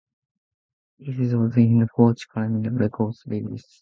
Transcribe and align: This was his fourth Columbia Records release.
This 0.97 1.15
was 1.31 1.53
his 1.53 1.87
fourth 1.95 2.27
Columbia 2.33 2.71
Records 2.71 3.21
release. 3.27 3.67